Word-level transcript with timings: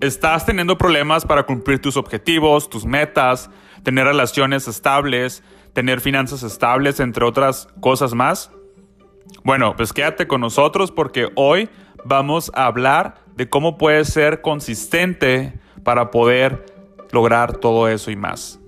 ¿Estás 0.00 0.46
teniendo 0.46 0.78
problemas 0.78 1.24
para 1.24 1.42
cumplir 1.42 1.80
tus 1.80 1.96
objetivos, 1.96 2.70
tus 2.70 2.86
metas, 2.86 3.50
tener 3.82 4.06
relaciones 4.06 4.68
estables, 4.68 5.42
tener 5.72 6.00
finanzas 6.00 6.44
estables, 6.44 7.00
entre 7.00 7.24
otras 7.24 7.66
cosas 7.80 8.14
más? 8.14 8.52
Bueno, 9.42 9.74
pues 9.76 9.92
quédate 9.92 10.28
con 10.28 10.40
nosotros 10.40 10.92
porque 10.92 11.32
hoy 11.34 11.68
vamos 12.04 12.52
a 12.54 12.66
hablar 12.66 13.24
de 13.34 13.48
cómo 13.48 13.76
puedes 13.76 14.08
ser 14.08 14.40
consistente 14.40 15.58
para 15.82 16.12
poder 16.12 16.64
lograr 17.10 17.56
todo 17.56 17.88
eso 17.88 18.12
y 18.12 18.16
más. 18.16 18.60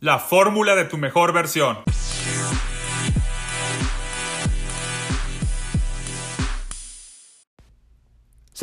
La 0.00 0.18
fórmula 0.18 0.74
de 0.74 0.84
tu 0.84 0.98
mejor 0.98 1.32
versión. 1.32 1.78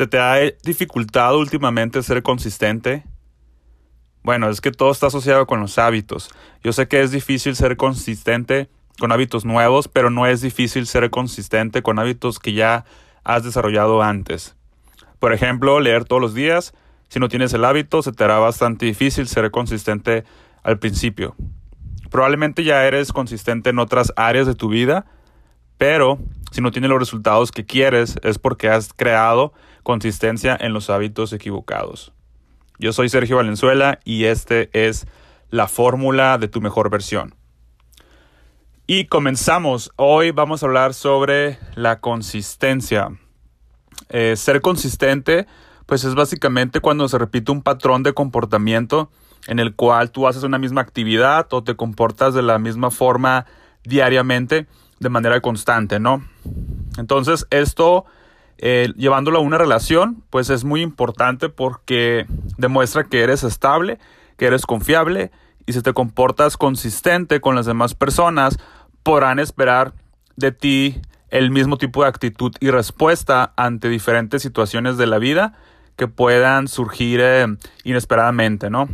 ¿Se 0.00 0.06
te 0.06 0.18
ha 0.18 0.36
dificultado 0.64 1.38
últimamente 1.38 2.02
ser 2.02 2.22
consistente? 2.22 3.04
Bueno, 4.22 4.48
es 4.48 4.62
que 4.62 4.70
todo 4.70 4.90
está 4.90 5.08
asociado 5.08 5.46
con 5.46 5.60
los 5.60 5.76
hábitos. 5.76 6.30
Yo 6.64 6.72
sé 6.72 6.88
que 6.88 7.02
es 7.02 7.10
difícil 7.10 7.54
ser 7.54 7.76
consistente 7.76 8.70
con 8.98 9.12
hábitos 9.12 9.44
nuevos, 9.44 9.88
pero 9.88 10.08
no 10.08 10.26
es 10.26 10.40
difícil 10.40 10.86
ser 10.86 11.10
consistente 11.10 11.82
con 11.82 11.98
hábitos 11.98 12.38
que 12.38 12.54
ya 12.54 12.86
has 13.24 13.44
desarrollado 13.44 14.02
antes. 14.02 14.56
Por 15.18 15.34
ejemplo, 15.34 15.80
leer 15.80 16.06
todos 16.06 16.22
los 16.22 16.32
días. 16.32 16.72
Si 17.10 17.20
no 17.20 17.28
tienes 17.28 17.52
el 17.52 17.66
hábito, 17.66 18.00
se 18.00 18.12
te 18.12 18.24
hará 18.24 18.38
bastante 18.38 18.86
difícil 18.86 19.28
ser 19.28 19.50
consistente 19.50 20.24
al 20.62 20.78
principio. 20.78 21.36
Probablemente 22.10 22.64
ya 22.64 22.86
eres 22.86 23.12
consistente 23.12 23.68
en 23.68 23.78
otras 23.78 24.14
áreas 24.16 24.46
de 24.46 24.54
tu 24.54 24.70
vida, 24.70 25.04
pero 25.76 26.18
si 26.52 26.62
no 26.62 26.70
tienes 26.70 26.88
los 26.88 27.00
resultados 27.00 27.52
que 27.52 27.66
quieres 27.66 28.16
es 28.22 28.38
porque 28.38 28.70
has 28.70 28.94
creado 28.94 29.52
consistencia 29.82 30.56
en 30.58 30.72
los 30.72 30.90
hábitos 30.90 31.32
equivocados. 31.32 32.12
Yo 32.78 32.92
soy 32.92 33.08
Sergio 33.08 33.36
Valenzuela 33.36 34.00
y 34.04 34.24
este 34.24 34.70
es 34.72 35.06
la 35.50 35.68
fórmula 35.68 36.38
de 36.38 36.48
tu 36.48 36.60
mejor 36.60 36.90
versión. 36.90 37.34
Y 38.86 39.04
comenzamos. 39.06 39.92
Hoy 39.96 40.30
vamos 40.30 40.62
a 40.62 40.66
hablar 40.66 40.94
sobre 40.94 41.58
la 41.74 42.00
consistencia. 42.00 43.10
Eh, 44.08 44.34
ser 44.36 44.60
consistente, 44.60 45.46
pues 45.86 46.04
es 46.04 46.14
básicamente 46.14 46.80
cuando 46.80 47.08
se 47.08 47.18
repite 47.18 47.52
un 47.52 47.62
patrón 47.62 48.02
de 48.02 48.14
comportamiento 48.14 49.10
en 49.46 49.58
el 49.58 49.74
cual 49.74 50.10
tú 50.10 50.26
haces 50.26 50.42
una 50.42 50.58
misma 50.58 50.80
actividad 50.80 51.46
o 51.52 51.62
te 51.62 51.76
comportas 51.76 52.34
de 52.34 52.42
la 52.42 52.58
misma 52.58 52.90
forma 52.90 53.46
diariamente 53.84 54.66
de 54.98 55.08
manera 55.08 55.40
constante, 55.40 56.00
¿no? 56.00 56.24
Entonces, 56.98 57.46
esto 57.50 58.04
eh, 58.62 58.92
llevándolo 58.96 59.38
a 59.38 59.42
una 59.42 59.56
relación, 59.56 60.22
pues 60.28 60.50
es 60.50 60.64
muy 60.64 60.82
importante 60.82 61.48
porque 61.48 62.26
demuestra 62.58 63.04
que 63.04 63.22
eres 63.22 63.42
estable, 63.42 63.98
que 64.36 64.46
eres 64.46 64.66
confiable 64.66 65.30
y 65.64 65.72
si 65.72 65.80
te 65.80 65.94
comportas 65.94 66.58
consistente 66.58 67.40
con 67.40 67.54
las 67.54 67.64
demás 67.64 67.94
personas, 67.94 68.58
podrán 69.02 69.38
esperar 69.38 69.94
de 70.36 70.52
ti 70.52 71.00
el 71.30 71.50
mismo 71.50 71.78
tipo 71.78 72.02
de 72.02 72.10
actitud 72.10 72.52
y 72.60 72.70
respuesta 72.70 73.54
ante 73.56 73.88
diferentes 73.88 74.42
situaciones 74.42 74.98
de 74.98 75.06
la 75.06 75.18
vida 75.18 75.54
que 75.96 76.06
puedan 76.06 76.68
surgir 76.68 77.20
eh, 77.22 77.46
inesperadamente, 77.84 78.68
¿no? 78.68 78.88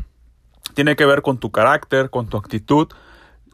Tiene 0.75 0.95
que 0.95 1.07
ver 1.07 1.23
con 1.23 1.39
tu 1.39 1.51
carácter, 1.51 2.11
con 2.11 2.29
tu 2.29 2.37
actitud, 2.37 2.89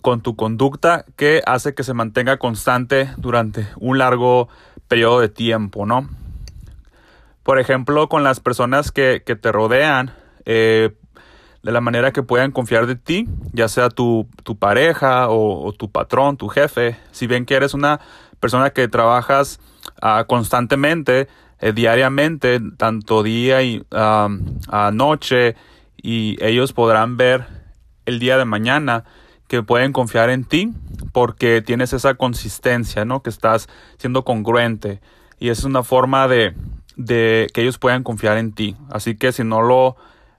con 0.02 0.20
tu 0.20 0.36
conducta 0.36 1.06
que 1.16 1.42
hace 1.46 1.74
que 1.74 1.84
se 1.84 1.94
mantenga 1.94 2.36
constante 2.36 3.08
durante 3.16 3.66
un 3.76 3.96
largo 3.96 4.48
periodo 4.88 5.20
de 5.20 5.30
tiempo, 5.30 5.86
¿no? 5.86 6.10
Por 7.42 7.58
ejemplo, 7.58 8.08
con 8.08 8.22
las 8.22 8.40
personas 8.40 8.92
que, 8.92 9.20
te 9.20 9.52
rodean, 9.52 10.12
eh, 10.44 10.90
de 11.62 11.72
la 11.72 11.80
manera 11.80 12.12
que 12.12 12.22
puedan 12.22 12.52
confiar 12.52 12.86
de 12.86 12.96
ti, 12.96 13.28
ya 13.52 13.68
sea 13.68 13.88
tu, 13.88 14.28
pareja 14.58 15.28
o, 15.28 15.72
tu 15.72 15.90
patrón, 15.90 16.36
tu 16.36 16.48
jefe, 16.48 16.98
si 17.10 17.26
ven 17.26 17.46
que 17.46 17.54
eres 17.54 17.74
una 17.74 18.00
persona 18.38 18.70
que 18.70 18.88
trabajas 18.88 19.60
ah, 20.00 20.24
constantemente, 20.28 21.28
eh, 21.60 21.72
diariamente, 21.72 22.60
tanto 22.76 23.22
día 23.22 23.62
y 23.62 23.84
noche, 24.92 25.56
y 25.96 26.36
ellos 26.44 26.72
podrán 26.72 27.16
ver 27.16 27.46
el 28.06 28.18
día 28.18 28.36
de 28.36 28.44
mañana 28.44 29.04
que 29.52 29.62
pueden 29.62 29.92
confiar 29.92 30.30
en 30.30 30.44
ti 30.44 30.72
porque 31.12 31.60
tienes 31.60 31.92
esa 31.92 32.14
consistencia, 32.14 33.04
¿no? 33.04 33.22
Que 33.22 33.28
estás 33.28 33.68
siendo 33.98 34.24
congruente 34.24 35.02
y 35.38 35.50
es 35.50 35.64
una 35.64 35.82
forma 35.82 36.26
de, 36.26 36.54
que 36.96 37.60
ellos 37.60 37.76
puedan 37.76 38.02
confiar 38.02 38.38
en 38.38 38.54
ti. 38.54 38.78
Así 38.90 39.14
que 39.14 39.30
si 39.30 39.44
no 39.44 39.60
lo 39.60 39.96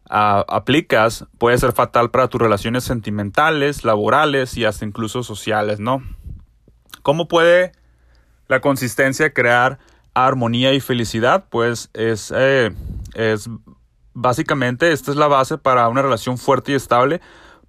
ah, 0.10 0.44
aplicas, 0.48 1.28
puede 1.38 1.60
ser 1.60 1.74
fatal 1.74 2.10
para 2.10 2.28
tus 2.28 2.42
relaciones 2.42 2.86
sentimentales, 2.86 3.86
laborales 3.86 4.58
y 4.58 4.66
hasta 4.66 4.84
incluso 4.84 5.22
sociales, 5.22 5.80
¿no? 5.80 6.02
¿Cómo 7.04 7.28
puede 7.28 7.72
la 8.48 8.62
consistencia 8.62 9.32
crear 9.32 9.78
armonía 10.16 10.74
y 10.74 10.80
felicidad? 10.80 11.46
Pues 11.52 11.92
es, 11.94 12.34
eh, 12.36 12.72
es 13.14 13.48
básicamente, 14.16 14.92
esta 14.92 15.12
es 15.12 15.18
la 15.18 15.28
base 15.28 15.60
para 15.60 15.88
una 15.88 16.02
relación 16.02 16.40
fuerte 16.40 16.72
y 16.72 16.76
estable 16.76 17.22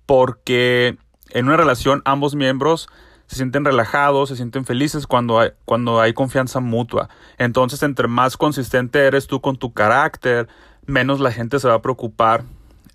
porque 0.07 0.97
en 1.31 1.47
una 1.47 1.57
relación 1.57 2.03
ambos 2.05 2.35
miembros 2.35 2.89
se 3.27 3.37
sienten 3.37 3.65
relajados, 3.65 4.29
se 4.29 4.37
sienten 4.37 4.65
felices 4.65 5.07
cuando 5.07 5.41
hay, 5.41 5.51
cuando 5.65 6.01
hay 6.01 6.13
confianza 6.13 6.61
mutua. 6.61 7.09
Entonces, 7.39 7.83
entre 7.83 8.07
más 8.09 8.37
consistente 8.37 9.07
eres 9.07 9.27
tú 9.27 9.41
con 9.41 9.57
tu 9.57 9.73
carácter, 9.73 10.49
menos 10.87 11.21
la 11.21 11.33
gente 11.33 11.59
se 11.59 11.69
va 11.69 11.75
a 11.75 11.83
preocupar 11.83 12.45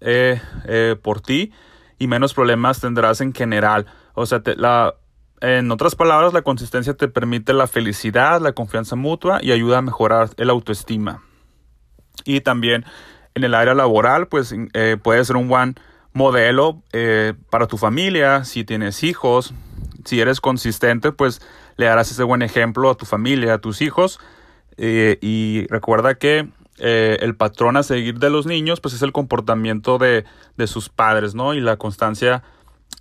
eh, 0.01 0.39
eh, 0.65 0.95
por 1.01 1.21
ti 1.21 1.51
y 1.97 2.07
menos 2.07 2.33
problemas 2.33 2.79
tendrás 2.79 3.21
en 3.21 3.33
general. 3.33 3.87
O 4.13 4.25
sea, 4.25 4.41
la, 4.55 4.95
en 5.41 5.71
otras 5.71 5.95
palabras, 5.95 6.33
la 6.33 6.41
consistencia 6.41 6.93
te 6.93 7.07
permite 7.07 7.53
la 7.53 7.67
felicidad, 7.67 8.41
la 8.41 8.53
confianza 8.53 8.95
mutua 8.95 9.39
y 9.41 9.51
ayuda 9.51 9.79
a 9.79 9.81
mejorar 9.81 10.29
el 10.37 10.49
autoestima. 10.49 11.23
Y 12.25 12.41
también 12.41 12.85
en 13.35 13.43
el 13.43 13.53
área 13.53 13.73
laboral, 13.73 14.27
pues 14.27 14.53
eh, 14.73 14.97
puede 15.01 15.23
ser 15.25 15.37
un 15.37 15.47
buen 15.47 15.75
modelo 16.13 16.81
eh, 16.91 17.33
para 17.49 17.67
tu 17.67 17.77
familia, 17.77 18.43
si 18.43 18.63
tienes 18.63 19.03
hijos, 19.03 19.53
si 20.05 20.19
eres 20.19 20.41
consistente, 20.41 21.11
pues 21.11 21.41
le 21.77 21.85
darás 21.85 22.11
ese 22.11 22.23
buen 22.23 22.41
ejemplo 22.41 22.89
a 22.89 22.95
tu 22.95 23.05
familia, 23.05 23.55
a 23.55 23.57
tus 23.59 23.81
hijos. 23.81 24.19
Eh, 24.77 25.17
y 25.21 25.67
recuerda 25.67 26.15
que 26.15 26.49
eh, 26.77 27.17
el 27.21 27.35
patrón 27.35 27.77
a 27.77 27.83
seguir 27.83 28.19
de 28.19 28.29
los 28.29 28.45
niños, 28.45 28.79
pues 28.79 28.93
es 28.93 29.01
el 29.01 29.11
comportamiento 29.11 29.97
de, 29.97 30.25
de 30.57 30.67
sus 30.67 30.89
padres, 30.89 31.35
¿no? 31.35 31.53
Y 31.53 31.61
la 31.61 31.77
constancia, 31.77 32.43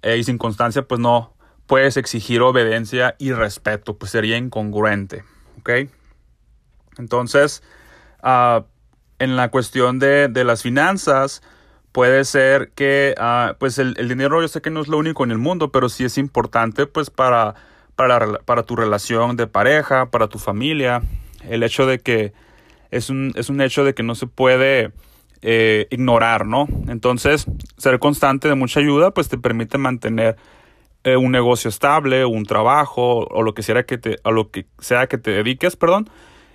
y 0.03 0.23
sin 0.25 0.39
constancia, 0.39 0.83
pues 0.83 1.01
no 1.01 1.35
puedes 1.67 1.97
exigir 1.97 2.41
obediencia 2.41 3.15
y 3.19 3.33
respeto, 3.33 3.97
pues 3.99 4.11
sería 4.11 4.37
incongruente, 4.37 5.25
¿ok? 5.61 5.71
Entonces, 6.99 7.63
ah, 8.23 8.65
en 9.19 9.37
la 9.37 9.51
cuestión 9.51 9.99
de, 9.99 10.29
de 10.29 10.45
las 10.45 10.63
finanzas, 10.63 11.43
puede 11.99 12.25
ser 12.25 12.71
que 12.77 13.17
ah, 13.19 13.57
pues 13.59 13.77
el, 13.81 13.95
dinero 13.95 14.41
yo 14.41 14.47
sé 14.47 14.63
que 14.63 14.71
no 14.71 14.81
es 14.81 14.87
lo 14.87 14.99
único 14.99 15.25
en 15.25 15.33
el 15.33 15.39
mundo, 15.39 15.73
pero 15.73 15.89
sí 15.89 16.05
es 16.05 16.17
importante 16.17 16.87
pues 16.87 17.11
para, 17.11 17.57
para, 17.97 18.63
tu 18.63 18.77
relación 18.77 19.37
de 19.37 19.49
pareja, 19.49 20.09
para 20.09 20.29
tu 20.29 20.39
familia. 20.39 21.03
El 21.43 21.65
hecho 21.65 21.87
de 21.87 21.99
que 21.99 22.33
es 22.93 23.11
un, 23.11 23.33
es 23.35 23.51
un 23.51 23.61
hecho 23.61 23.83
de 23.83 23.95
que 23.95 24.05
no 24.05 24.15
se 24.15 24.29
puede 24.29 24.93
eh, 25.43 25.89
ignorar, 25.91 26.47
¿no? 26.47 26.69
Entonces, 26.87 27.47
ser 27.79 27.99
constante 27.99 28.47
de 28.47 28.55
mucha 28.55 28.79
ayuda 28.79 29.11
pues 29.11 29.29
te 29.29 29.37
permite 29.37 29.77
mantener 29.77 30.37
eh, 31.03 31.17
un 31.17 31.33
negocio 31.33 31.69
estable, 31.69 32.25
un 32.25 32.45
trabajo 32.45 33.27
o 33.29 33.43
lo 33.43 33.55
que 33.55 33.65
sea 33.65 33.83
que 33.83 33.99
te, 33.99 34.19
a 34.23 34.31
lo 34.31 34.53
que 34.53 34.67
sea 34.79 35.09
que 35.09 35.19
te 35.19 35.33
dediques, 35.33 35.75
perdón, 35.75 36.09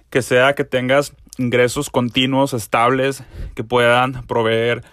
que 0.09 0.21
sea 0.21 0.55
que 0.55 0.63
tengas 0.63 1.13
ingresos 1.37 1.89
continuos, 1.89 2.53
estables, 2.53 3.25
que 3.55 3.65
puedan 3.65 4.25
proveer 4.25 4.83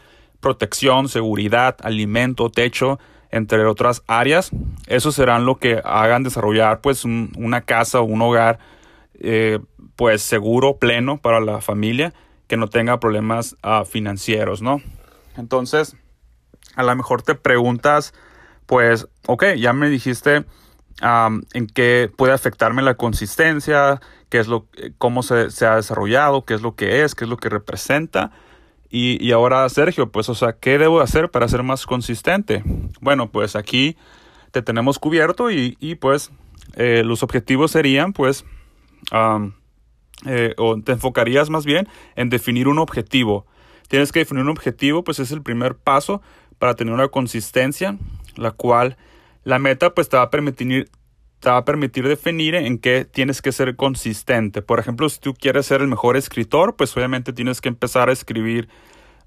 protección, 0.40 1.08
seguridad, 1.08 1.76
alimento, 1.82 2.50
techo, 2.50 2.98
entre 3.30 3.64
otras 3.66 4.02
áreas. 4.06 4.50
Eso 4.86 5.12
serán 5.12 5.46
lo 5.46 5.58
que 5.58 5.80
hagan 5.84 6.22
desarrollar 6.22 6.80
pues 6.80 7.04
una 7.04 7.62
casa 7.62 8.00
o 8.00 8.04
un 8.04 8.22
hogar 8.22 8.58
eh, 9.14 9.60
pues 9.96 10.22
seguro, 10.22 10.78
pleno 10.78 11.18
para 11.18 11.40
la 11.40 11.60
familia, 11.60 12.14
que 12.46 12.56
no 12.56 12.68
tenga 12.68 12.98
problemas 13.00 13.56
ah, 13.62 13.84
financieros, 13.84 14.62
¿no? 14.62 14.80
Entonces, 15.36 15.96
a 16.74 16.82
lo 16.82 16.94
mejor 16.96 17.22
te 17.22 17.34
preguntas, 17.34 18.14
pues, 18.66 19.08
ok, 19.26 19.44
ya 19.56 19.72
me 19.72 19.88
dijiste 19.88 20.44
en 21.02 21.66
qué 21.66 22.10
puede 22.14 22.32
afectarme 22.32 22.82
la 22.82 22.94
consistencia, 22.94 24.00
qué 24.28 24.38
es 24.38 24.48
lo, 24.48 24.66
cómo 24.98 25.22
se, 25.22 25.50
se 25.50 25.66
ha 25.66 25.76
desarrollado, 25.76 26.44
qué 26.44 26.54
es 26.54 26.62
lo 26.62 26.74
que 26.74 27.02
es, 27.02 27.14
qué 27.14 27.24
es 27.24 27.30
lo 27.30 27.36
que 27.36 27.48
representa. 27.48 28.32
Y, 28.92 29.30
ahora, 29.30 29.68
Sergio, 29.68 30.10
pues, 30.10 30.28
o 30.28 30.34
sea, 30.34 30.54
¿qué 30.54 30.76
debo 30.76 31.00
hacer 31.00 31.30
para 31.30 31.46
ser 31.46 31.62
más 31.62 31.86
consistente? 31.86 32.64
Bueno, 33.00 33.30
pues 33.30 33.54
aquí 33.54 33.96
te 34.50 34.62
tenemos 34.62 34.98
cubierto 34.98 35.50
y, 35.50 35.94
pues 36.00 36.32
eh, 36.74 37.02
los 37.04 37.22
objetivos 37.22 37.70
serían, 37.70 38.12
pues, 38.12 38.44
eh, 40.26 40.54
o 40.58 40.80
te 40.82 40.92
enfocarías 40.92 41.50
más 41.50 41.64
bien 41.64 41.88
en 42.16 42.30
definir 42.30 42.66
un 42.66 42.80
objetivo. 42.80 43.46
Tienes 43.86 44.10
que 44.10 44.20
definir 44.20 44.42
un 44.42 44.50
objetivo, 44.50 45.04
pues 45.04 45.20
es 45.20 45.30
el 45.30 45.42
primer 45.42 45.76
paso 45.76 46.20
para 46.58 46.74
tener 46.74 46.92
una 46.92 47.08
consistencia, 47.08 47.96
la 48.36 48.50
cual 48.50 48.96
la 49.44 49.58
meta 49.58 49.94
pues 49.94 50.08
te 50.08 50.16
va 50.16 50.24
a 50.24 50.30
permitir, 50.30 50.90
te 51.40 51.50
va 51.50 51.58
a 51.58 51.64
permitir 51.64 52.06
definir 52.06 52.54
en 52.54 52.78
qué 52.78 53.04
tienes 53.04 53.42
que 53.42 53.52
ser 53.52 53.74
consistente. 53.76 54.62
Por 54.62 54.78
ejemplo, 54.78 55.08
si 55.08 55.20
tú 55.20 55.34
quieres 55.34 55.66
ser 55.66 55.80
el 55.80 55.88
mejor 55.88 56.16
escritor, 56.16 56.76
pues 56.76 56.96
obviamente 56.96 57.32
tienes 57.32 57.60
que 57.60 57.68
empezar 57.68 58.08
a 58.08 58.12
escribir 58.12 58.68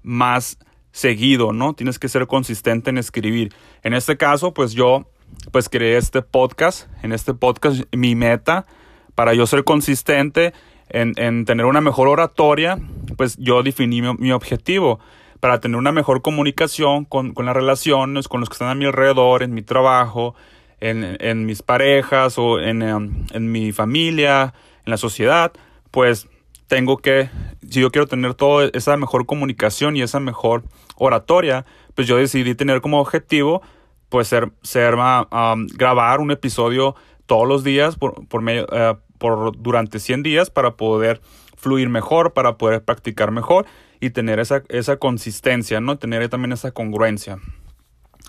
más 0.02 0.58
seguido, 0.92 1.52
¿no? 1.52 1.74
Tienes 1.74 1.98
que 1.98 2.08
ser 2.08 2.26
consistente 2.26 2.90
en 2.90 2.98
escribir. 2.98 3.52
En 3.82 3.94
este 3.94 4.16
caso, 4.16 4.54
pues 4.54 4.72
yo 4.72 5.10
pues 5.50 5.68
creé 5.68 5.96
este 5.96 6.22
podcast. 6.22 6.88
En 7.02 7.12
este 7.12 7.34
podcast 7.34 7.82
mi 7.92 8.14
meta 8.14 8.66
para 9.14 9.34
yo 9.34 9.46
ser 9.46 9.64
consistente 9.64 10.52
en, 10.88 11.44
tener 11.44 11.66
una 11.66 11.80
mejor 11.80 12.08
oratoria, 12.08 12.78
pues 13.16 13.36
yo 13.38 13.62
definí 13.62 14.02
mi, 14.02 14.32
objetivo 14.32 15.00
para 15.40 15.60
tener 15.60 15.76
una 15.76 15.92
mejor 15.92 16.22
comunicación 16.22 17.04
con, 17.04 17.34
las 17.36 17.54
relaciones, 17.54 18.28
con 18.28 18.40
los 18.40 18.48
que 18.48 18.54
están 18.54 18.68
a 18.68 18.74
mi 18.74 18.84
alrededor, 18.84 19.42
en 19.42 19.54
mi 19.54 19.62
trabajo, 19.62 20.34
en, 20.80 21.46
mis 21.46 21.62
parejas 21.62 22.38
o 22.38 22.60
en, 22.60 22.82
em, 22.82 23.26
en, 23.32 23.52
mi 23.52 23.72
familia, 23.72 24.54
en 24.84 24.90
la 24.90 24.96
sociedad, 24.96 25.52
pues 25.90 26.28
tengo 26.66 26.98
que, 26.98 27.30
si 27.68 27.80
yo 27.80 27.90
quiero 27.90 28.06
tener 28.06 28.34
toda 28.34 28.70
esa 28.72 28.96
mejor 28.96 29.26
comunicación 29.26 29.96
y 29.96 30.02
esa 30.02 30.20
mejor 30.20 30.64
oratoria, 30.96 31.64
pues 31.94 32.06
yo 32.06 32.16
decidí 32.16 32.54
tener 32.54 32.80
como 32.80 33.00
objetivo, 33.00 33.62
pues 34.08 34.28
ser, 34.28 34.52
ser 34.62 34.94
um, 34.94 35.66
grabar 35.74 36.20
un 36.20 36.30
episodio 36.30 36.94
todos 37.26 37.48
los 37.48 37.64
días 37.64 37.96
por, 37.96 38.26
por 38.28 38.42
medio, 38.42 38.66
eh, 38.72 38.96
por 39.18 39.56
durante 39.60 39.98
100 39.98 40.22
días 40.22 40.50
para 40.50 40.76
poder 40.76 41.20
fluir 41.56 41.88
mejor, 41.88 42.32
para 42.32 42.58
poder 42.58 42.84
practicar 42.84 43.30
mejor 43.30 43.66
y 44.00 44.10
tener 44.10 44.38
esa, 44.38 44.62
esa 44.68 44.98
consistencia, 44.98 45.80
¿no? 45.80 45.96
Tener 45.96 46.28
también 46.28 46.52
esa 46.52 46.72
congruencia. 46.72 47.38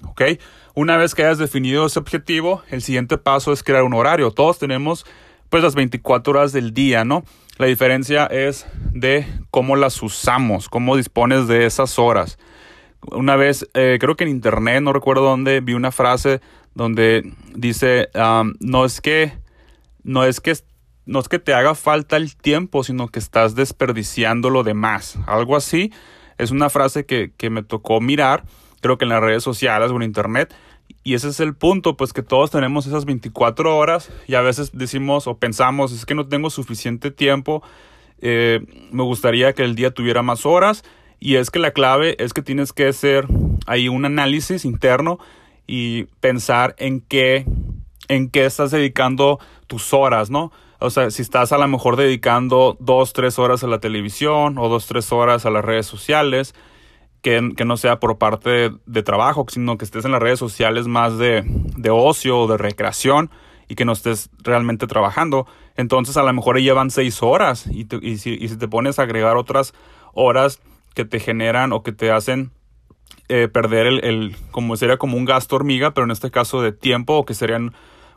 ¿Ok? 0.04 0.22
Una 0.74 0.98
vez 0.98 1.16
que 1.16 1.24
hayas 1.24 1.38
definido 1.38 1.86
ese 1.86 2.00
objetivo, 2.00 2.62
el 2.70 2.82
siguiente 2.82 3.18
paso 3.18 3.54
es 3.54 3.64
crear 3.64 3.84
un 3.84 3.94
horario. 3.94 4.32
Todos 4.32 4.60
tenemos 4.60 5.06
pues 5.50 5.64
las 5.64 5.76
24 5.76 6.34
horas 6.34 6.52
del 6.52 6.74
día, 6.74 7.06
¿no? 7.06 7.24
La 7.58 7.68
diferencia 7.68 8.26
es 8.26 8.68
de 8.92 9.26
cómo 9.52 9.78
las 9.78 10.02
usamos, 10.04 10.68
cómo 10.68 10.98
dispones 10.98 11.48
de 11.48 11.66
esas 11.66 11.98
horas. 11.98 12.38
Una 13.12 13.36
vez, 13.36 13.70
eh, 13.74 13.98
creo 14.00 14.16
que 14.16 14.26
en 14.26 14.32
internet, 14.32 14.82
no 14.82 14.92
recuerdo 14.92 15.24
dónde, 15.24 15.62
vi 15.62 15.74
una 15.74 15.92
frase 15.92 16.42
donde 16.74 17.32
dice, 17.54 18.10
no 18.60 18.84
es 18.84 19.00
que, 19.00 19.32
no 20.04 20.26
es 20.26 20.42
que 20.42 20.54
no 21.06 21.20
es 21.20 21.30
que 21.30 21.40
te 21.40 21.54
haga 21.54 21.76
falta 21.76 22.18
el 22.18 22.36
tiempo, 22.36 22.84
sino 22.84 23.08
que 23.08 23.20
estás 23.20 23.56
desperdiciando 23.56 24.50
lo 24.50 24.64
demás. 24.64 25.18
Algo 25.28 25.56
así 25.56 25.94
es 26.38 26.52
una 26.52 26.70
frase 26.70 27.06
que, 27.06 27.32
que 27.38 27.50
me 27.50 27.64
tocó 27.64 28.02
mirar, 28.02 28.44
creo 28.86 29.00
que 29.00 29.06
en 29.06 29.10
las 29.10 29.22
redes 29.22 29.44
sociales 29.44 29.90
o 29.90 29.96
en 29.96 30.04
internet. 30.04 30.54
Y 31.04 31.16
ese 31.16 31.30
es 31.30 31.40
el 31.40 31.56
punto, 31.56 31.98
pues 31.98 32.14
que 32.14 32.22
todos 32.22 32.52
tenemos 32.52 32.86
esas 32.86 33.06
24 33.06 33.76
horas 33.76 34.12
y 34.28 34.36
a 34.36 34.42
veces 34.42 34.72
decimos 34.74 35.26
o 35.26 35.38
pensamos, 35.38 35.92
es 35.92 36.06
que 36.06 36.14
no 36.14 36.28
tengo 36.28 36.52
suficiente 36.52 37.10
tiempo, 37.10 37.64
eh, 38.22 38.60
me 38.92 39.02
gustaría 39.02 39.54
que 39.54 39.64
el 39.64 39.74
día 39.74 39.90
tuviera 39.90 40.22
más 40.22 40.46
horas. 40.46 40.84
Y 41.20 41.38
es 41.38 41.50
que 41.50 41.58
la 41.58 41.72
clave 41.72 42.16
es 42.24 42.34
que 42.34 42.44
tienes 42.44 42.74
que 42.74 42.88
hacer 42.88 43.26
ahí 43.66 43.88
un 43.88 44.06
análisis 44.06 44.66
interno 44.66 45.18
y 45.66 46.04
pensar 46.20 46.76
en 46.78 47.02
qué, 47.02 47.46
en 48.08 48.30
qué 48.30 48.46
estás 48.46 48.70
dedicando 48.70 49.40
tus 49.66 49.94
horas, 49.94 50.30
¿no? 50.30 50.52
O 50.80 50.92
sea, 50.92 51.10
si 51.10 51.24
estás 51.24 51.52
a 51.52 51.58
lo 51.58 51.68
mejor 51.68 51.96
dedicando 51.96 52.78
dos, 52.80 53.14
tres 53.14 53.40
horas 53.40 53.64
a 53.64 53.68
la 53.68 53.80
televisión 53.80 54.60
o 54.60 54.70
dos, 54.70 54.86
tres 54.86 55.12
horas 55.12 55.48
a 55.48 55.50
las 55.50 55.66
redes 55.66 55.88
sociales, 55.88 56.54
que, 57.26 57.66
no 57.66 57.76
sea 57.76 58.00
por 58.00 58.20
parte 58.20 58.70
de, 58.86 59.04
trabajo, 59.04 59.48
sino 59.50 59.80
que 59.80 59.86
estés 59.86 60.06
en 60.06 60.12
las 60.12 60.22
redes 60.22 60.38
sociales 60.38 60.86
más 60.86 61.18
de, 61.18 61.42
de 61.76 61.90
ocio 61.90 62.38
o 62.38 62.48
de 62.48 62.56
recreación 62.56 63.32
y 63.68 63.74
que 63.74 63.84
no 63.84 63.94
estés 63.94 64.30
realmente 64.44 64.86
trabajando. 64.86 65.48
Entonces 65.76 66.18
a 66.18 66.24
lo 66.24 66.32
mejor 66.34 66.60
llevan 66.60 66.92
seis 66.92 67.24
horas 67.24 67.66
y, 67.66 67.88
si 68.20 68.38
te 68.38 68.68
pones 68.68 69.00
a 69.00 69.04
agregar 69.04 69.38
otras 69.38 69.74
horas 70.14 70.62
que 70.94 71.04
te 71.04 71.20
generan 71.20 71.74
o 71.74 71.82
que 71.82 71.94
te 71.94 72.12
hacen 72.12 72.52
eh, 73.28 73.48
perder 73.48 73.88
el, 73.88 74.06
el, 74.06 74.36
como 74.52 74.78
sería 74.78 74.98
como 74.98 75.18
un 75.18 75.26
gasto 75.26 75.56
hormiga, 75.56 75.96
pero 75.96 76.06
en 76.06 76.12
este 76.12 76.30
caso 76.30 76.62
de 76.62 76.74
tiempo 76.74 77.16
o 77.16 77.26
que 77.26 77.34
serían 77.34 77.74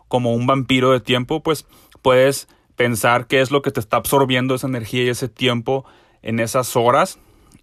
como 0.08 0.34
un 0.34 0.46
vampiro 0.46 0.92
de 0.92 1.00
tiempo, 1.00 1.42
pues 1.42 1.66
puedes 2.02 2.46
pensar 2.76 3.26
qué 3.26 3.40
es 3.40 3.50
lo 3.50 3.62
que 3.62 3.70
te 3.70 3.80
está 3.80 3.96
absorbiendo 3.96 4.54
esa 4.54 4.66
energía 4.66 5.04
y 5.04 5.08
ese 5.08 5.30
tiempo 5.30 5.86
en 6.20 6.40
esas 6.40 6.76
horas 6.76 7.18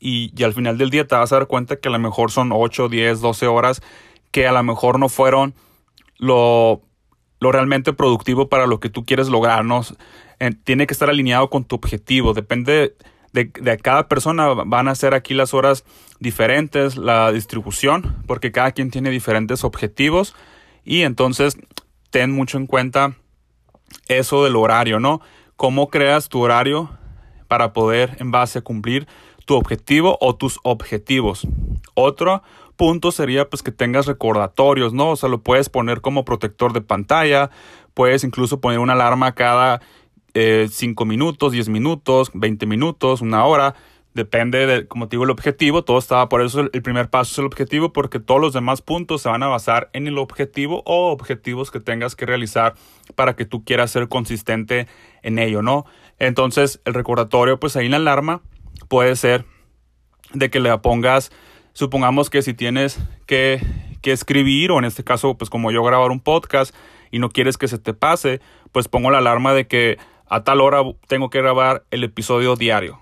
y, 0.05 0.43
al 0.43 0.53
final 0.53 0.77
del 0.77 0.91
día 0.91 1.07
te 1.07 1.15
vas 1.15 1.31
a 1.31 1.37
dar 1.37 1.47
cuenta 1.47 1.77
que 1.77 1.87
a 1.87 1.91
lo 1.91 1.97
mejor 1.97 2.29
son 2.29 2.51
8, 2.53 2.89
10, 2.89 3.21
12 3.21 3.47
horas 3.47 3.81
que 4.29 4.47
a 4.47 4.51
lo 4.51 4.61
mejor 4.61 4.99
no 4.99 5.09
fueron 5.09 5.55
lo, 6.17 6.83
lo 7.39 7.51
realmente 7.51 7.91
productivo 7.91 8.47
para 8.47 8.67
lo 8.67 8.79
que 8.79 8.89
tú 8.89 9.03
quieres 9.03 9.29
lograr, 9.29 9.65
¿no? 9.65 9.81
tiene 10.63 10.85
que 10.85 10.93
estar 10.93 11.09
alineado 11.09 11.49
con 11.49 11.63
tu 11.63 11.75
objetivo, 11.75 12.33
depende 12.33 12.93
de, 13.33 13.45
de, 13.45 13.77
cada 13.77 14.07
persona, 14.07 14.47
van 14.49 14.89
a 14.89 14.95
ser 14.95 15.15
aquí 15.15 15.33
las 15.33 15.55
horas 15.55 15.85
diferentes, 16.19 16.97
la 16.97 17.31
distribución, 17.31 18.23
porque 18.27 18.51
cada 18.51 18.73
quien 18.73 18.91
tiene 18.91 19.09
diferentes 19.09 19.63
objetivos 19.63 20.35
y 20.83 21.01
entonces 21.01 21.57
ten 22.11 22.31
mucho 22.31 22.57
en 22.57 22.67
cuenta 22.67 23.15
eso 24.07 24.43
del 24.43 24.55
horario, 24.55 24.99
¿no? 24.99 25.21
¿Cómo 25.55 25.87
creas 25.87 26.29
tu 26.29 26.41
horario 26.41 26.91
para 27.47 27.73
poder 27.73 28.17
en 28.19 28.29
base 28.29 28.59
a 28.59 28.61
cumplir 28.61 29.07
tu 29.45 29.55
objetivo 29.55 30.17
o 30.19 30.35
tus 30.35 30.59
objetivos? 30.63 31.47
Otro 31.93 32.43
punto 32.75 33.11
sería 33.11 33.49
pues 33.49 33.63
que 33.63 33.71
tengas 33.71 34.05
recordatorios, 34.05 34.93
¿no? 34.93 35.11
O 35.11 35.15
sea, 35.15 35.29
lo 35.29 35.41
puedes 35.41 35.69
poner 35.69 36.01
como 36.01 36.25
protector 36.25 36.73
de 36.73 36.81
pantalla, 36.81 37.49
puedes 37.93 38.23
incluso 38.23 38.59
poner 38.59 38.79
una 38.79 38.93
alarma 38.93 39.33
cada 39.33 39.81
5 40.33 40.33
eh, 40.35 41.07
minutos, 41.07 41.53
10 41.53 41.69
minutos, 41.69 42.31
20 42.33 42.65
minutos, 42.65 43.21
una 43.21 43.45
hora 43.45 43.75
depende 44.15 44.65
de, 44.65 44.87
como 44.87 45.07
te 45.07 45.15
digo, 45.15 45.25
el 45.25 45.29
objetivo. 45.29 45.83
Todo 45.83 45.99
estaba, 45.99 46.27
por 46.29 46.41
eso 46.41 46.61
el 46.61 46.81
primer 46.81 47.09
paso 47.09 47.33
es 47.33 47.37
el 47.39 47.45
objetivo, 47.45 47.93
porque 47.93 48.19
todos 48.19 48.41
los 48.41 48.53
demás 48.53 48.81
puntos 48.81 49.21
se 49.21 49.29
van 49.29 49.43
a 49.43 49.47
basar 49.47 49.89
en 49.93 50.07
el 50.07 50.17
objetivo 50.17 50.81
o 50.85 51.11
objetivos 51.11 51.69
que 51.69 51.79
tengas 51.79 52.15
que 52.15 52.25
realizar 52.25 52.73
para 53.13 53.35
que 53.35 53.45
tú 53.45 53.63
quieras 53.63 53.91
ser 53.91 54.07
consistente 54.07 54.87
en 55.21 55.37
ello, 55.37 55.61
¿no? 55.61 55.85
Entonces, 56.17 56.81
el 56.85 56.93
recordatorio, 56.93 57.59
pues 57.59 57.75
ahí 57.75 57.89
la 57.89 57.97
alarma 57.97 58.41
puede 58.87 59.15
ser 59.15 59.45
de 60.33 60.49
que 60.49 60.59
le 60.59 60.75
pongas, 60.79 61.31
supongamos 61.73 62.29
que 62.29 62.41
si 62.41 62.53
tienes 62.53 62.99
que, 63.25 63.61
que 64.01 64.11
escribir, 64.11 64.71
o 64.71 64.79
en 64.79 64.85
este 64.85 65.03
caso, 65.03 65.37
pues 65.37 65.49
como 65.49 65.71
yo 65.71 65.83
grabar 65.83 66.11
un 66.11 66.19
podcast 66.19 66.75
y 67.11 67.19
no 67.19 67.29
quieres 67.29 67.57
que 67.57 67.67
se 67.67 67.77
te 67.77 67.93
pase, 67.93 68.41
pues 68.71 68.87
pongo 68.87 69.11
la 69.11 69.19
alarma 69.19 69.53
de 69.53 69.67
que 69.67 69.97
a 70.27 70.43
tal 70.43 70.61
hora 70.61 70.81
tengo 71.07 71.29
que 71.29 71.41
grabar 71.41 71.85
el 71.91 72.03
episodio 72.03 72.55
diario. 72.55 72.99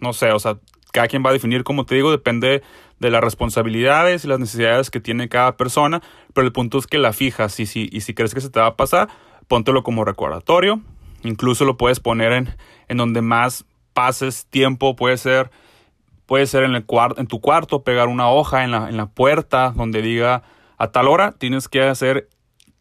No 0.00 0.12
sé, 0.12 0.32
o 0.32 0.38
sea, 0.38 0.58
cada 0.92 1.08
quien 1.08 1.24
va 1.24 1.30
a 1.30 1.32
definir, 1.32 1.64
como 1.64 1.86
te 1.86 1.94
digo, 1.94 2.10
depende 2.10 2.62
de 2.98 3.10
las 3.10 3.22
responsabilidades 3.22 4.24
y 4.24 4.28
las 4.28 4.38
necesidades 4.38 4.90
que 4.90 5.00
tiene 5.00 5.28
cada 5.28 5.56
persona, 5.56 6.02
pero 6.34 6.46
el 6.46 6.52
punto 6.52 6.78
es 6.78 6.86
que 6.86 6.98
la 6.98 7.12
fijas 7.12 7.58
y 7.58 7.66
si, 7.66 7.88
y 7.90 8.02
si 8.02 8.14
crees 8.14 8.34
que 8.34 8.40
se 8.40 8.50
te 8.50 8.60
va 8.60 8.66
a 8.66 8.76
pasar, 8.76 9.08
póntelo 9.48 9.82
como 9.82 10.04
recordatorio, 10.04 10.80
incluso 11.24 11.64
lo 11.64 11.76
puedes 11.76 12.00
poner 12.00 12.32
en, 12.32 12.54
en 12.88 12.96
donde 12.96 13.22
más 13.22 13.64
pases 13.92 14.46
tiempo, 14.46 14.96
puede 14.96 15.16
ser, 15.16 15.50
puede 16.26 16.46
ser 16.46 16.64
en, 16.64 16.74
el 16.74 16.84
en 17.16 17.26
tu 17.26 17.40
cuarto, 17.40 17.82
pegar 17.82 18.08
una 18.08 18.30
hoja 18.30 18.64
en 18.64 18.70
la, 18.70 18.88
en 18.88 18.96
la 18.96 19.06
puerta 19.06 19.72
donde 19.74 20.02
diga 20.02 20.42
a 20.78 20.88
tal 20.88 21.08
hora 21.08 21.32
tienes 21.32 21.68
que 21.68 21.82
hacer 21.82 22.28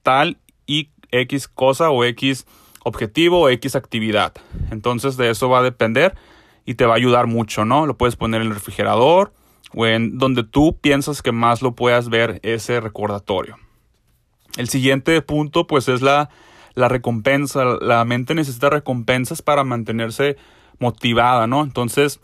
tal 0.02 0.38
y 0.66 0.90
X 1.12 1.48
cosa 1.48 1.92
o 1.92 2.04
X 2.04 2.48
objetivo 2.84 3.42
o 3.42 3.50
X 3.50 3.76
actividad. 3.76 4.34
Entonces 4.72 5.18
de 5.18 5.30
eso 5.30 5.50
va 5.50 5.60
a 5.60 5.64
depender 5.64 6.16
y 6.66 6.76
te 6.76 6.86
va 6.86 6.94
a 6.94 6.98
ayudar 6.98 7.28
mucho, 7.28 7.66
¿no? 7.66 7.86
Lo 7.86 7.98
puedes 7.98 8.16
poner 8.16 8.42
en 8.42 8.48
el 8.48 8.54
refrigerador 8.54 9.34
o 9.74 9.86
en 9.86 10.18
donde 10.18 10.44
tú 10.44 10.78
piensas 10.80 11.22
que 11.22 11.32
más 11.32 11.62
lo 11.62 11.76
puedas 11.76 12.10
ver 12.10 12.40
ese 12.44 12.80
recordatorio. 12.80 13.58
El 14.58 14.68
siguiente 14.68 15.22
punto 15.22 15.68
pues 15.68 15.88
es 15.88 16.02
la, 16.02 16.30
la 16.74 16.88
recompensa. 16.88 17.66
La 17.82 18.04
mente 18.06 18.36
necesita 18.36 18.70
recompensas 18.70 19.42
para 19.42 19.64
mantenerse 19.64 20.38
motivada, 20.82 21.48
¿no? 21.48 21.64
Entonces, 21.64 22.20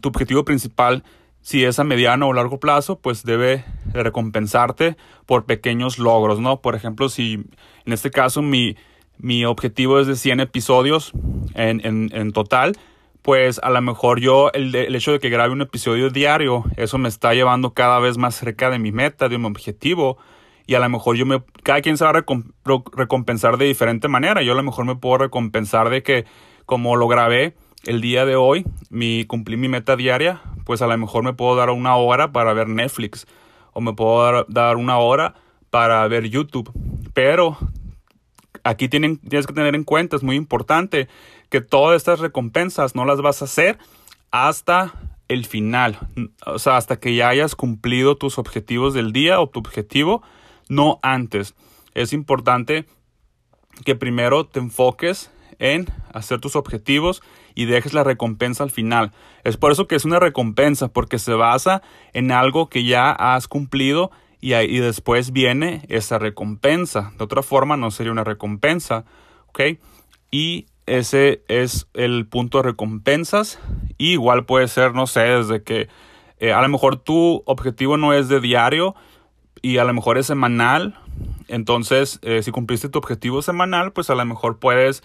tu 0.00 0.08
objetivo 0.08 0.44
principal, 0.44 1.02
si 1.40 1.64
es 1.64 1.78
a 1.78 1.84
mediano 1.84 2.28
o 2.28 2.32
largo 2.32 2.60
plazo, 2.60 2.98
pues 3.00 3.24
debe 3.24 3.64
recompensarte 3.92 4.96
por 5.26 5.44
pequeños 5.44 5.98
logros, 5.98 6.40
¿no? 6.40 6.60
Por 6.60 6.74
ejemplo, 6.74 7.08
si 7.08 7.44
en 7.84 7.92
este 7.92 8.10
caso 8.10 8.40
mi, 8.40 8.76
mi 9.18 9.44
objetivo 9.44 9.98
es 9.98 10.06
de 10.06 10.16
100 10.16 10.40
episodios 10.40 11.12
en, 11.54 11.84
en, 11.84 12.10
en 12.12 12.32
total, 12.32 12.76
pues 13.22 13.60
a 13.62 13.70
lo 13.70 13.82
mejor 13.82 14.20
yo, 14.20 14.50
el, 14.52 14.74
el, 14.74 14.94
hecho 14.94 15.12
de 15.12 15.18
que 15.18 15.28
grabe 15.28 15.52
un 15.52 15.60
episodio 15.60 16.10
diario, 16.10 16.64
eso 16.76 16.96
me 16.96 17.08
está 17.08 17.34
llevando 17.34 17.74
cada 17.74 17.98
vez 17.98 18.16
más 18.16 18.36
cerca 18.36 18.70
de 18.70 18.78
mi 18.78 18.92
meta, 18.92 19.28
de 19.28 19.38
mi 19.38 19.46
objetivo. 19.46 20.16
Y 20.66 20.74
a 20.74 20.80
lo 20.80 20.88
mejor 20.88 21.16
yo 21.16 21.24
me, 21.26 21.42
cada 21.62 21.80
quien 21.80 21.96
se 21.96 22.04
va 22.04 22.10
a 22.10 22.24
recompensar 22.92 23.56
de 23.56 23.64
diferente 23.64 24.06
manera. 24.06 24.42
Yo 24.42 24.52
a 24.52 24.54
lo 24.54 24.62
mejor 24.62 24.84
me 24.84 24.96
puedo 24.96 25.16
recompensar 25.16 25.88
de 25.88 26.02
que 26.02 26.26
como 26.68 26.96
lo 26.96 27.08
grabé 27.08 27.56
el 27.84 28.02
día 28.02 28.26
de 28.26 28.36
hoy, 28.36 28.66
mi, 28.90 29.24
cumplí 29.24 29.56
mi 29.56 29.70
meta 29.70 29.96
diaria, 29.96 30.42
pues 30.66 30.82
a 30.82 30.86
lo 30.86 30.98
mejor 30.98 31.24
me 31.24 31.32
puedo 31.32 31.56
dar 31.56 31.70
una 31.70 31.96
hora 31.96 32.30
para 32.30 32.52
ver 32.52 32.68
Netflix 32.68 33.26
o 33.72 33.80
me 33.80 33.94
puedo 33.94 34.44
dar, 34.48 34.76
una 34.76 34.98
hora 34.98 35.34
para 35.70 36.06
ver 36.08 36.28
YouTube. 36.28 36.70
Pero 37.14 37.56
aquí 38.64 38.90
tienen, 38.90 39.16
tienes 39.16 39.46
que 39.46 39.54
tener 39.54 39.74
en 39.74 39.84
cuenta, 39.84 40.16
es 40.16 40.22
muy 40.22 40.36
importante, 40.36 41.08
que 41.48 41.62
todas 41.62 41.96
estas 41.96 42.20
recompensas 42.20 42.94
no 42.94 43.06
las 43.06 43.22
vas 43.22 43.40
a 43.40 43.46
hacer 43.46 43.78
hasta 44.30 44.92
el 45.28 45.46
final. 45.46 45.98
O 46.44 46.58
sea, 46.58 46.76
hasta 46.76 47.00
que 47.00 47.14
ya 47.14 47.30
hayas 47.30 47.54
cumplido 47.56 48.18
tus 48.18 48.36
objetivos 48.36 48.92
del 48.92 49.14
día 49.14 49.40
o 49.40 49.48
tu 49.48 49.58
objetivo, 49.58 50.22
no 50.68 50.98
antes. 51.00 51.54
Es 51.94 52.12
importante 52.12 52.84
que 53.86 53.94
primero 53.94 54.44
te 54.44 54.58
enfoques 54.58 55.30
en 55.58 55.86
hacer 56.12 56.40
tus 56.40 56.56
objetivos 56.56 57.22
y 57.54 57.64
dejes 57.64 57.92
la 57.92 58.04
recompensa 58.04 58.64
al 58.64 58.70
final. 58.70 59.12
Es 59.44 59.56
por 59.56 59.72
eso 59.72 59.86
que 59.86 59.96
es 59.96 60.04
una 60.04 60.20
recompensa, 60.20 60.88
porque 60.88 61.18
se 61.18 61.34
basa 61.34 61.82
en 62.12 62.32
algo 62.32 62.68
que 62.68 62.84
ya 62.84 63.10
has 63.10 63.48
cumplido 63.48 64.10
y, 64.40 64.52
ahí, 64.52 64.78
después 64.78 65.32
viene 65.32 65.82
esa 65.88 66.18
recompensa. 66.18 67.12
De 67.18 67.24
otra 67.24 67.42
forma 67.42 67.76
no 67.76 67.90
sería 67.90 68.12
una 68.12 68.24
recompensa. 68.24 69.04
Y 70.30 70.66
ese 70.86 71.42
es 71.48 71.88
el 71.94 72.26
punto 72.26 72.58
de 72.58 72.64
recompensas. 72.64 73.58
Y 73.96 74.12
igual 74.12 74.46
puede 74.46 74.68
ser, 74.68 74.94
no 74.94 75.06
sé, 75.06 75.20
desde 75.20 75.62
que 75.62 75.88
eh, 76.38 76.52
a 76.52 76.62
lo 76.62 76.68
mejor 76.68 76.96
tu 76.96 77.42
objetivo 77.46 77.96
no 77.96 78.12
es 78.12 78.28
de 78.28 78.40
diario 78.40 78.94
y 79.60 79.78
a 79.78 79.84
lo 79.84 79.92
mejor 79.92 80.18
es 80.18 80.26
semanal. 80.26 80.98
Entonces, 81.48 82.20
eh, 82.22 82.42
si 82.42 82.52
cumpliste 82.52 82.88
tu 82.88 82.98
objetivo 82.98 83.42
semanal, 83.42 83.92
pues 83.92 84.10
a 84.10 84.14
lo 84.14 84.24
mejor 84.24 84.58
puedes 84.58 85.02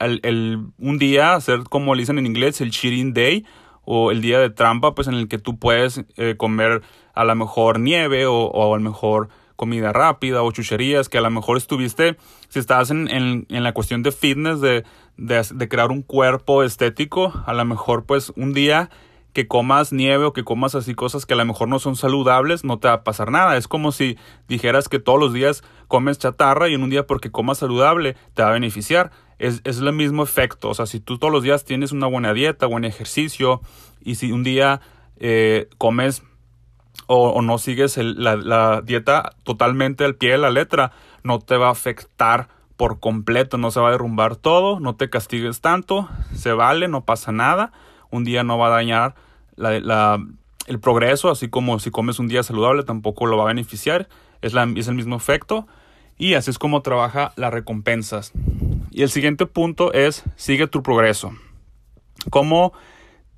el, 0.00 0.66
un 0.78 0.98
día 0.98 1.34
hacer 1.34 1.64
como 1.64 1.94
le 1.94 2.02
dicen 2.02 2.18
en 2.18 2.26
inglés, 2.26 2.60
el 2.60 2.70
cheating 2.70 3.12
day 3.12 3.44
o 3.84 4.10
el 4.10 4.20
día 4.20 4.38
de 4.38 4.50
trampa, 4.50 4.94
pues 4.94 5.08
en 5.08 5.14
el 5.14 5.28
que 5.28 5.38
tú 5.38 5.58
puedes 5.58 6.04
eh, 6.16 6.34
comer 6.36 6.82
a 7.14 7.24
lo 7.24 7.34
mejor 7.34 7.80
nieve 7.80 8.26
o, 8.26 8.34
o 8.34 8.74
a 8.74 8.78
lo 8.78 8.82
mejor 8.82 9.28
comida 9.56 9.92
rápida 9.92 10.42
o 10.42 10.50
chucherías 10.52 11.10
que 11.10 11.18
a 11.18 11.20
lo 11.20 11.30
mejor 11.30 11.58
estuviste, 11.58 12.16
si 12.48 12.58
estás 12.58 12.90
en, 12.90 13.08
en, 13.08 13.46
en 13.50 13.62
la 13.62 13.74
cuestión 13.74 14.02
de 14.02 14.10
fitness, 14.10 14.62
de, 14.62 14.84
de, 15.18 15.46
de, 15.52 15.68
crear 15.68 15.90
un 15.90 16.00
cuerpo 16.00 16.62
estético, 16.62 17.32
a 17.44 17.52
lo 17.52 17.64
mejor 17.66 18.04
pues 18.06 18.32
un 18.36 18.54
día 18.54 18.88
que 19.32 19.46
comas 19.46 19.92
nieve 19.92 20.24
o 20.24 20.32
que 20.32 20.44
comas 20.44 20.74
así 20.74 20.94
cosas 20.94 21.26
que 21.26 21.34
a 21.34 21.36
lo 21.36 21.44
mejor 21.44 21.68
no 21.68 21.78
son 21.78 21.96
saludables, 21.96 22.64
no 22.64 22.78
te 22.78 22.88
va 22.88 22.94
a 22.94 23.04
pasar 23.04 23.30
nada. 23.30 23.56
Es 23.56 23.68
como 23.68 23.92
si 23.92 24.16
dijeras 24.48 24.88
que 24.88 24.98
todos 24.98 25.20
los 25.20 25.32
días 25.32 25.62
comes 25.88 26.18
chatarra 26.18 26.68
y 26.68 26.74
en 26.74 26.82
un 26.82 26.90
día 26.90 27.06
porque 27.06 27.30
comas 27.30 27.58
saludable 27.58 28.16
te 28.34 28.42
va 28.42 28.48
a 28.48 28.52
beneficiar. 28.52 29.10
Es, 29.40 29.60
es 29.64 29.78
el 29.78 29.92
mismo 29.92 30.22
efecto. 30.22 30.68
O 30.68 30.74
sea, 30.74 30.86
si 30.86 31.00
tú 31.00 31.18
todos 31.18 31.32
los 31.32 31.42
días 31.42 31.64
tienes 31.64 31.90
una 31.90 32.06
buena 32.06 32.32
dieta, 32.32 32.66
buen 32.66 32.84
ejercicio 32.84 33.60
y 34.00 34.14
si 34.16 34.30
un 34.30 34.44
día 34.44 34.80
eh, 35.16 35.68
comes 35.78 36.22
o, 37.06 37.42
no 37.42 37.58
sigues 37.58 37.96
la, 37.96 38.82
dieta 38.82 39.32
totalmente 39.42 40.04
al 40.04 40.14
pie 40.14 40.32
de 40.32 40.38
la 40.38 40.50
letra, 40.50 40.92
no 41.24 41.40
te 41.40 41.56
va 41.56 41.68
a 41.68 41.72
afectar 41.72 42.48
por 42.76 43.00
completo, 43.00 43.58
no 43.58 43.70
se 43.70 43.80
va 43.80 43.88
a 43.88 43.92
derrumbar 43.92 44.36
todo, 44.36 44.78
no 44.78 44.94
te 44.94 45.10
castigues 45.10 45.60
tanto, 45.60 46.08
se 46.34 46.52
vale, 46.52 46.86
no 46.86 47.04
pasa 47.04 47.32
nada, 47.32 47.72
un 48.10 48.24
día 48.24 48.44
no 48.44 48.58
va 48.58 48.68
a 48.68 48.70
dañar 48.70 49.14
la, 49.56 50.22
el 50.66 50.80
progreso, 50.80 51.30
así 51.30 51.48
como 51.48 51.80
si 51.80 51.90
comes 51.90 52.20
un 52.20 52.28
día 52.28 52.42
saludable 52.42 52.84
tampoco 52.84 53.26
lo 53.26 53.36
va 53.36 53.44
a 53.44 53.48
beneficiar, 53.48 54.08
es, 54.40 54.54
es 54.76 54.88
el 54.88 54.94
mismo 54.94 55.16
efecto 55.16 55.66
y 56.20 56.34
así 56.34 56.50
es 56.50 56.58
como 56.58 56.82
trabaja 56.82 57.32
las 57.36 57.50
recompensas. 57.50 58.32
Y 58.90 59.02
el 59.02 59.08
siguiente 59.08 59.46
punto 59.46 59.94
es 59.94 60.22
sigue 60.36 60.66
tu 60.66 60.82
progreso. 60.82 61.32
¿Cómo 62.28 62.74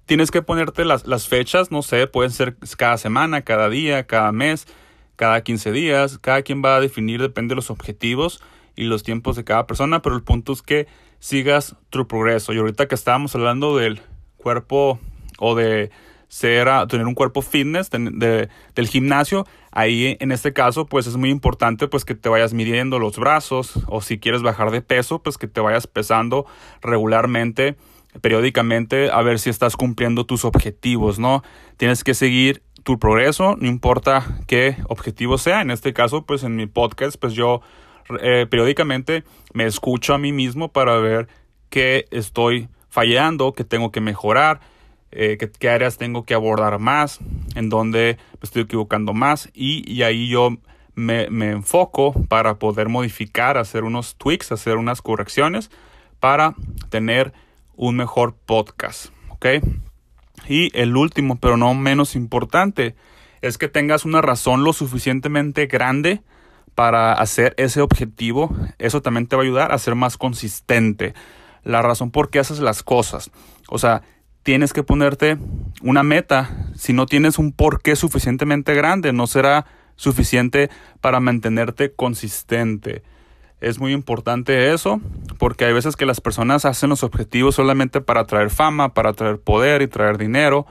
tienes 0.05 0.33
que 0.33 0.43
ponerte 0.43 0.85
las, 0.85 1.07
las, 1.07 1.29
fechas, 1.29 1.71
no 1.71 1.83
sé, 1.83 2.09
pueden 2.09 2.33
ser 2.33 2.57
cada 2.77 2.99
semana, 2.99 3.43
cada 3.43 3.69
día, 3.69 4.09
cada 4.09 4.33
mes, 4.33 4.67
cada 5.15 5.45
15 5.45 5.71
días, 5.71 6.19
cada 6.19 6.43
quien 6.43 6.61
va 6.61 6.75
a 6.75 6.81
definir, 6.81 7.23
depende 7.23 7.53
de 7.53 7.57
los 7.57 7.71
objetivos 7.71 8.43
y 8.75 8.83
los 8.83 9.05
tiempos 9.05 9.37
de 9.37 9.45
cada 9.45 9.69
persona, 9.69 10.03
pero 10.03 10.17
el 10.17 10.25
punto 10.25 10.53
es 10.53 10.63
que 10.63 10.89
sigas 11.21 11.77
tu 11.89 12.09
progreso. 12.09 12.53
Y 12.53 12.59
ahorita 12.59 12.89
que 12.89 12.97
estábamos 12.97 13.33
hablando 13.37 13.77
del 13.77 14.01
cuerpo 14.39 14.99
o 15.39 15.55
de 15.55 15.93
ser 16.33 16.67
tener 16.89 17.07
un 17.07 17.15
cuerpo 17.15 17.43
fitness 17.43 17.91
de, 17.91 18.49
del 18.75 18.89
gimnasio, 18.89 19.47
ahí 19.71 20.17
en 20.19 20.33
este 20.33 20.55
caso 20.55 20.87
pues 20.87 21.07
es 21.07 21.19
muy 21.19 21.29
importante 21.29 21.89
pues 21.89 22.07
que 22.07 22.15
te 22.15 22.31
vayas 22.31 22.55
midiendo 22.55 22.99
los 22.99 23.19
brazos 23.19 23.75
o 23.87 24.01
si 24.01 24.19
quieres 24.19 24.41
bajar 24.41 24.71
de 24.71 24.81
peso 24.81 25.23
pues 25.23 25.37
que 25.37 25.47
te 25.47 25.61
vayas 25.61 25.87
pesando 25.87 26.47
regularmente 26.81 27.77
periódicamente 28.23 29.11
a 29.11 29.21
ver 29.21 29.39
si 29.39 29.51
estás 29.51 29.77
cumpliendo 29.77 30.25
tus 30.25 30.47
objetivos, 30.47 31.19
¿no? 31.19 31.43
Tienes 31.77 32.03
que 32.03 32.15
seguir 32.15 32.63
tu 32.83 32.99
progreso, 32.99 33.57
no 33.61 33.69
importa 33.69 34.39
qué 34.47 34.77
objetivo 34.89 35.37
sea. 35.37 35.61
En 35.61 35.71
este 35.71 35.93
caso, 35.93 36.25
pues 36.25 36.45
en 36.45 36.57
mi 36.57 36.67
podcast, 36.67 37.17
pues 37.19 37.35
yo 37.35 37.61
eh, 38.23 38.47
periódicamente 38.49 39.23
me 39.53 39.67
escucho 39.67 40.15
a 40.15 40.19
mí 40.19 40.33
mismo 40.33 40.73
para 40.73 40.97
ver 40.97 41.29
qué 41.69 42.07
estoy 42.11 42.71
fallando, 42.89 43.53
qué 43.53 43.65
tengo 43.65 43.93
que 43.93 44.01
mejorar, 44.01 44.61
eh, 45.13 45.39
qué, 45.39 45.69
áreas 45.69 45.99
tengo 45.99 46.25
que 46.25 46.35
abordar 46.35 46.79
más, 46.79 47.21
en 47.55 47.69
dónde 47.69 48.19
me 48.33 48.41
estoy 48.43 48.63
equivocando 48.63 49.13
más 49.13 49.51
y, 49.55 49.91
y 49.91 50.03
ahí 50.03 50.29
yo 50.29 50.57
me, 50.95 51.31
me 51.31 51.51
enfoco 51.51 52.13
para 52.29 52.59
poder 52.59 52.89
modificar, 52.89 53.59
hacer 53.59 53.85
unos 53.85 54.17
tweaks, 54.17 54.53
hacer 54.53 54.77
unas 54.77 55.03
correcciones 55.03 55.71
para 56.21 56.55
tener 56.89 57.33
un 57.77 57.97
mejor 57.97 58.35
podcast, 58.47 59.07
¿ok? 59.29 59.47
Y 60.49 60.77
el 60.79 60.97
último, 60.97 61.39
pero 61.39 61.57
no 61.57 61.75
menos 61.75 62.17
importante, 62.17 62.95
es 63.41 63.59
que 63.59 63.69
tengas 63.69 64.05
una 64.05 64.21
razón 64.21 64.65
lo 64.65 64.73
suficientemente 64.73 65.67
grande 65.67 66.23
para 66.75 67.13
hacer 67.13 67.55
ese 67.59 67.81
objetivo. 67.81 68.55
Eso 68.79 69.03
también 69.03 69.27
te 69.27 69.37
va 69.37 69.43
a 69.43 69.45
ayudar 69.45 69.73
a 69.73 69.79
ser 69.79 69.95
más 69.95 70.17
consistente. 70.17 71.15
La 71.65 71.83
razón 71.83 72.11
por 72.11 72.31
qué 72.31 72.39
haces 72.39 72.61
las 72.61 72.83
cosas. 72.83 73.31
O 73.69 73.79
sea, 73.79 74.03
tienes 74.43 74.73
que 74.73 74.83
ponerte 74.83 75.39
una 75.83 76.03
meta. 76.03 76.69
Si 76.77 76.93
no 76.93 77.07
tienes 77.07 77.39
un 77.39 77.53
porqué 77.53 77.97
suficientemente 77.97 78.75
grande, 78.75 79.13
no 79.13 79.27
será 79.27 79.67
suficiente 79.97 80.71
para 81.01 81.21
mantenerte 81.21 81.93
consistente. 81.93 83.03
Es 83.61 83.79
muy 83.79 83.93
importante 83.93 84.73
eso, 84.73 85.01
porque 85.39 85.65
hay 85.65 85.73
veces 85.73 85.95
que 85.95 86.07
las 86.07 86.21
personas 86.21 86.65
hacen 86.65 86.91
los 86.91 87.05
objetivos 87.05 87.55
solamente 87.55 88.01
para 88.01 88.25
traer 88.25 88.51
fama, 88.51 88.93
para 88.93 89.13
traer 89.13 89.39
poder 89.39 89.83
y 89.83 89.87
traer 89.87 90.19
dinero, 90.19 90.67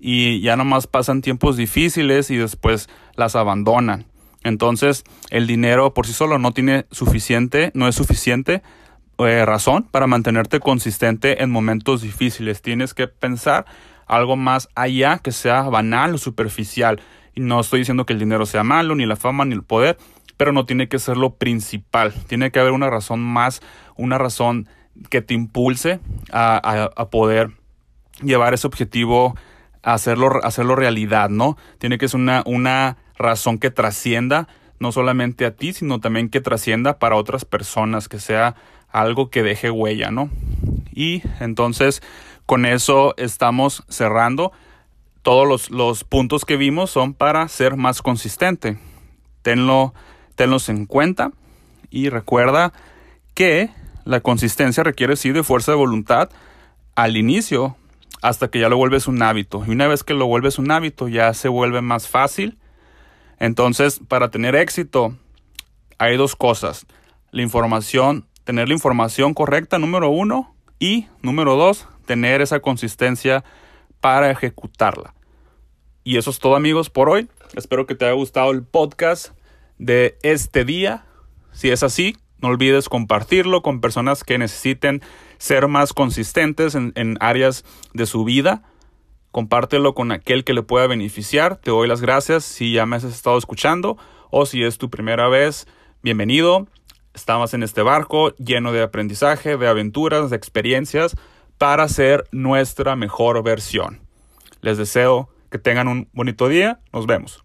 y 0.00 0.40
ya 0.40 0.56
nomás 0.56 0.88
pasan 0.88 1.22
tiempos 1.22 1.56
difíciles 1.56 2.30
y 2.30 2.36
después 2.36 2.88
las 3.14 3.36
abandonan. 3.36 4.06
Entonces, 4.42 5.04
el 5.30 5.46
dinero 5.46 5.94
por 5.94 6.06
sí 6.06 6.12
solo 6.12 6.38
no 6.38 6.52
tiene 6.52 6.86
suficiente, 6.90 7.70
no 7.74 7.86
es 7.86 7.94
suficiente 7.94 8.62
eh, 9.18 9.44
razón 9.44 9.84
para 9.90 10.06
mantenerte 10.06 10.60
consistente 10.60 11.42
en 11.42 11.50
momentos 11.50 12.02
difíciles. 12.02 12.62
Tienes 12.62 12.94
que 12.94 13.06
pensar 13.06 13.64
algo 14.06 14.36
más 14.36 14.68
allá 14.74 15.18
que 15.18 15.32
sea 15.32 15.62
banal 15.62 16.14
o 16.14 16.18
superficial. 16.18 17.00
Y 17.34 17.40
no 17.40 17.60
estoy 17.60 17.80
diciendo 17.80 18.06
que 18.06 18.12
el 18.12 18.18
dinero 18.18 18.46
sea 18.46 18.64
malo, 18.64 18.94
ni 18.94 19.06
la 19.06 19.16
fama, 19.16 19.44
ni 19.44 19.54
el 19.54 19.62
poder, 19.62 19.98
pero 20.36 20.52
no 20.52 20.66
tiene 20.66 20.88
que 20.88 20.98
ser 20.98 21.16
lo 21.16 21.34
principal. 21.36 22.12
Tiene 22.26 22.50
que 22.50 22.60
haber 22.60 22.72
una 22.72 22.90
razón 22.90 23.20
más, 23.20 23.60
una 23.96 24.18
razón 24.18 24.68
que 25.10 25.22
te 25.22 25.34
impulse 25.34 26.00
a, 26.32 27.08
poder 27.10 27.50
llevar 28.22 28.54
ese 28.54 28.66
objetivo, 28.66 29.36
a 29.82 29.94
hacerlo, 29.94 30.30
hacerlo 30.44 30.76
realidad, 30.76 31.28
¿no? 31.28 31.56
Tiene 31.78 31.98
que 31.98 32.08
ser 32.08 32.20
una, 32.20 32.42
una 32.46 32.96
razón 33.16 33.58
que 33.58 33.70
trascienda 33.70 34.48
no 34.78 34.92
solamente 34.92 35.46
a 35.46 35.54
ti, 35.54 35.72
sino 35.72 36.00
también 36.00 36.28
que 36.28 36.40
trascienda 36.40 36.98
para 36.98 37.16
otras 37.16 37.44
personas, 37.44 38.08
que 38.08 38.18
sea 38.18 38.54
algo 38.94 39.28
que 39.28 39.42
deje 39.42 39.70
huella, 39.70 40.10
¿no? 40.10 40.30
Y 40.94 41.22
entonces 41.40 42.00
con 42.46 42.64
eso 42.64 43.14
estamos 43.16 43.84
cerrando. 43.88 44.52
Todos 45.22 45.48
los, 45.48 45.70
los 45.70 46.04
puntos 46.04 46.44
que 46.44 46.56
vimos 46.56 46.90
son 46.90 47.12
para 47.12 47.46
ser 47.48 47.76
más 47.76 48.02
consistente. 48.02 48.78
Tenlo 49.42 49.94
tenlos 50.36 50.68
en 50.68 50.86
cuenta 50.86 51.32
y 51.90 52.08
recuerda 52.08 52.72
que 53.34 53.70
la 54.04 54.20
consistencia 54.20 54.84
requiere 54.84 55.16
sí 55.16 55.30
de 55.32 55.42
fuerza 55.42 55.72
de 55.72 55.78
voluntad 55.78 56.30
al 56.94 57.16
inicio 57.16 57.76
hasta 58.22 58.48
que 58.48 58.60
ya 58.60 58.68
lo 58.68 58.76
vuelves 58.76 59.08
un 59.08 59.22
hábito. 59.22 59.64
Y 59.66 59.70
una 59.70 59.88
vez 59.88 60.04
que 60.04 60.14
lo 60.14 60.26
vuelves 60.26 60.58
un 60.58 60.70
hábito 60.70 61.08
ya 61.08 61.34
se 61.34 61.48
vuelve 61.48 61.80
más 61.82 62.08
fácil. 62.08 62.58
Entonces, 63.38 64.00
para 64.06 64.30
tener 64.30 64.54
éxito 64.54 65.16
hay 65.98 66.16
dos 66.16 66.36
cosas. 66.36 66.86
La 67.32 67.42
información, 67.42 68.26
tener 68.44 68.68
la 68.68 68.74
información 68.74 69.34
correcta, 69.34 69.78
número 69.78 70.10
uno. 70.10 70.54
Y 70.78 71.06
número 71.22 71.56
dos, 71.56 71.88
tener 72.04 72.42
esa 72.42 72.60
consistencia 72.60 73.44
para 74.00 74.30
ejecutarla. 74.30 75.14
Y 76.02 76.18
eso 76.18 76.30
es 76.30 76.38
todo 76.38 76.56
amigos 76.56 76.90
por 76.90 77.08
hoy. 77.08 77.28
Espero 77.56 77.86
que 77.86 77.94
te 77.94 78.04
haya 78.04 78.14
gustado 78.14 78.50
el 78.50 78.62
podcast 78.62 79.30
de 79.78 80.18
este 80.22 80.64
día. 80.64 81.06
Si 81.52 81.70
es 81.70 81.82
así, 81.82 82.16
No 82.42 82.50
olvides 82.50 82.90
compartirlo 82.90 83.62
con 83.62 83.80
personas 83.80 84.22
que 84.22 84.36
necesiten 84.36 85.00
ser 85.38 85.66
más 85.66 85.94
consistentes 85.94 86.74
en, 86.74 86.92
en 86.94 87.16
áreas 87.20 87.64
de 87.94 88.04
su 88.04 88.24
vida. 88.24 88.62
Compártelo 89.30 89.94
con 89.94 90.12
aquel 90.12 90.44
que 90.44 90.52
le 90.52 90.62
pueda 90.62 90.86
beneficiar. 90.86 91.56
Te 91.56 91.70
doy 91.70 91.88
las 91.88 92.02
gracias 92.02 92.44
si 92.44 92.74
ya 92.74 92.84
me 92.84 92.96
has 92.96 93.04
estado 93.04 93.38
escuchando 93.38 93.96
o 94.30 94.44
si 94.44 94.62
es 94.62 94.76
tu 94.76 94.90
primera 94.90 95.28
vez. 95.28 95.66
Bienvenido. 96.02 96.66
Estamos 97.14 97.54
en 97.54 97.62
este 97.62 97.82
barco 97.82 98.34
lleno 98.36 98.72
de 98.72 98.82
aprendizaje, 98.82 99.56
de 99.56 99.68
aventuras, 99.68 100.30
de 100.30 100.36
experiencias 100.36 101.16
para 101.58 101.88
ser 101.88 102.26
nuestra 102.32 102.96
mejor 102.96 103.42
versión. 103.44 104.00
Les 104.60 104.78
deseo 104.78 105.28
que 105.48 105.58
tengan 105.58 105.86
un 105.86 106.08
bonito 106.12 106.48
día. 106.48 106.80
Nos 106.92 107.06
vemos. 107.06 107.43